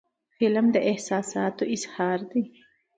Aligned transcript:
فلم 0.39 0.65
د 0.75 0.77
احساساتو 0.91 1.63
اظهار 1.75 2.19
دی 2.31 2.43